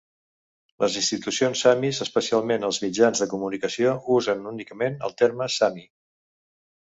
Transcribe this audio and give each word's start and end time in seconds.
Les 0.83 0.93
institucions 1.01 1.59
samis, 1.65 1.99
especialment 2.05 2.65
els 2.69 2.79
mitjans 2.85 3.21
de 3.23 3.27
comunicació, 3.33 3.93
usen 4.15 4.41
únicament 4.53 4.97
el 5.09 5.13
terme 5.23 5.51
sami. 5.59 5.85